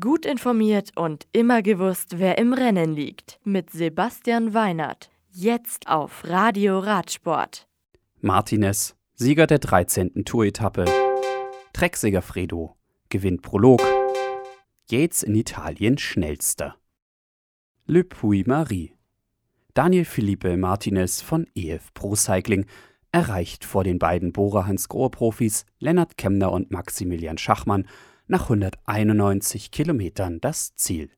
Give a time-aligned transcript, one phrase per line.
[0.00, 3.38] Gut informiert und immer gewusst, wer im Rennen liegt.
[3.44, 5.10] Mit Sebastian Weinert.
[5.30, 7.68] Jetzt auf Radio Radsport.
[8.22, 10.24] Martinez, Sieger der 13.
[10.24, 10.86] Tour-Etappe.
[11.74, 12.78] Trecksieger Fredo
[13.10, 13.82] gewinnt Prolog.
[14.88, 16.76] Yates in Italien schnellster.
[17.84, 18.94] Le Puy-Marie.
[19.74, 22.64] Daniel Felipe Martinez von EF Pro Cycling
[23.12, 27.86] erreicht vor den beiden Bora Hans Grohe Profis Lennart Kemner und Maximilian Schachmann
[28.26, 31.10] nach 191 Kilometern das Ziel.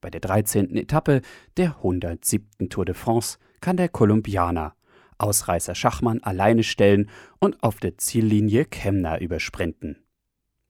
[0.00, 0.76] Bei der 13.
[0.76, 1.22] Etappe
[1.56, 2.68] der 107.
[2.68, 4.74] Tour de France kann der Kolumbianer
[5.18, 9.98] Ausreißer Schachmann alleine stellen und auf der Ziellinie Kemner übersprinten.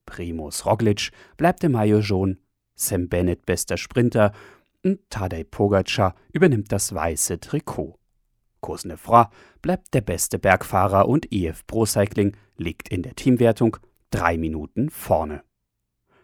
[0.05, 2.37] Primus Roglic bleibt im Maillot
[2.75, 4.33] Sam Bennett bester Sprinter
[4.83, 7.99] und Tadej Pogacar übernimmt das weiße Trikot.
[8.61, 9.25] Cosnefroy
[9.61, 13.77] bleibt der beste Bergfahrer und EF Pro Cycling liegt in der Teamwertung
[14.09, 15.43] drei Minuten vorne.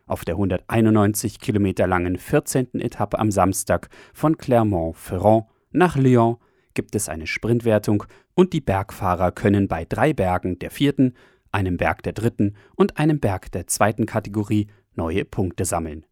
[0.07, 2.79] Auf der 191 Kilometer langen 14.
[2.79, 6.37] Etappe am Samstag von Clermont-Ferrand nach Lyon
[6.75, 8.03] gibt es eine Sprintwertung
[8.35, 11.15] und die Bergfahrer können bei drei Bergen der vierten,
[11.51, 16.05] einem Berg der dritten und einem Berg der zweiten Kategorie neue Punkte sammeln.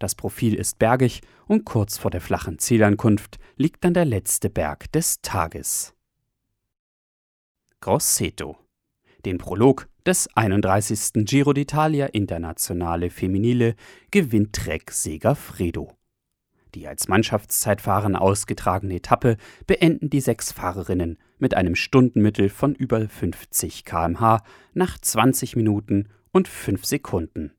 [0.00, 4.90] Das Profil ist bergig und kurz vor der flachen Zielankunft liegt dann der letzte Berg
[4.90, 5.94] des Tages.
[7.80, 8.56] Grosseto.
[9.24, 11.26] Den Prolog des 31.
[11.26, 13.74] Giro d'Italia Internationale Feminile
[14.10, 15.92] gewinnt Trek Segafredo.
[16.74, 23.84] Die als Mannschaftszeitfahren ausgetragene Etappe beenden die sechs Fahrerinnen mit einem Stundenmittel von über 50
[23.84, 24.42] km/h
[24.72, 27.52] nach 20 Minuten und 5 Sekunden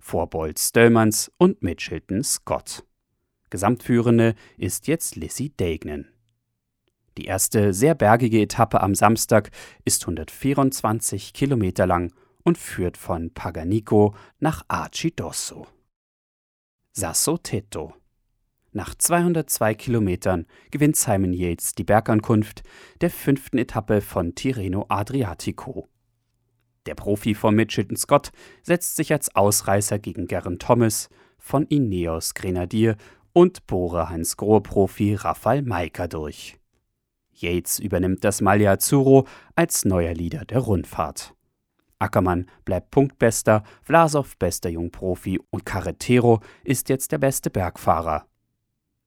[0.00, 2.84] vor Bolt Stöllmanns und Mitchelton Scott.
[3.50, 6.11] Gesamtführende ist jetzt Lissy Degnan.
[7.18, 9.50] Die erste sehr bergige Etappe am Samstag
[9.84, 15.66] ist 124 Kilometer lang und führt von Paganico nach Arcidosso.
[16.92, 17.94] Sasso Tetto.
[18.72, 22.62] Nach 202 Kilometern gewinnt Simon Yates die Bergankunft
[23.02, 25.88] der fünften Etappe von Tirreno Adriatico.
[26.86, 32.96] Der Profi von Mitchelton Scott setzt sich als Ausreißer gegen Garen Thomas von Ineos Grenadier
[33.34, 36.58] und Bora Hans Grohe Profi Rafael Maika durch.
[37.34, 39.26] Yates übernimmt das Maglia Azzurro
[39.56, 41.34] als neuer Leader der Rundfahrt.
[41.98, 48.26] Ackermann bleibt Punktbester, Vlasov bester Jungprofi und Carretero ist jetzt der beste Bergfahrer.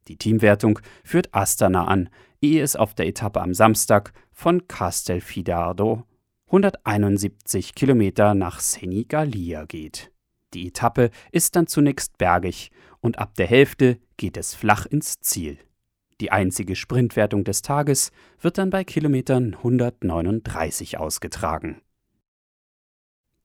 [0.07, 2.09] Die Teamwertung führt Astana an,
[2.41, 6.03] ehe es auf der Etappe am Samstag von Castelfidardo
[6.47, 10.11] 171 Kilometer nach Senigallia geht.
[10.53, 12.71] Die Etappe ist dann zunächst bergig
[13.01, 15.57] und ab der Hälfte geht es flach ins Ziel.
[16.21, 21.81] Die einzige Sprintwertung des Tages wird dann bei Kilometern 139 ausgetragen.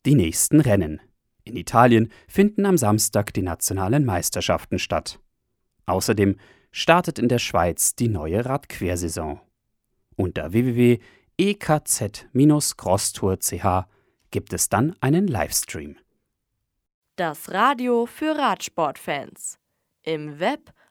[0.06, 1.00] Die nächsten Rennen.
[1.44, 5.19] In Italien finden am Samstag die nationalen Meisterschaften statt.
[5.86, 6.36] Außerdem
[6.70, 9.41] startet in der Schweiz die neue Radquersaison.
[10.16, 11.00] Unter www
[11.41, 13.86] ekz-crosstour.ch
[14.30, 15.97] gibt es dann einen Livestream.
[17.16, 19.59] Das Radio für Radsportfans.
[20.03, 20.75] Im Web